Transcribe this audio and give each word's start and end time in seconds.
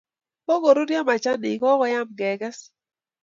Kokorurio 0.45 1.01
machanik 1.09 1.57
kokoyem 1.63 2.07
keges 2.21 2.59